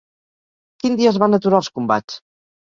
[0.85, 2.21] Quin dia es van aturar els combats?